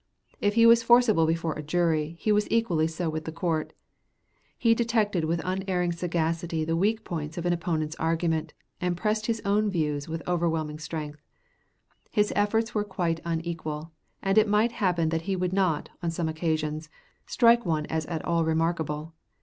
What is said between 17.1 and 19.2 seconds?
strike one as at all remarkable.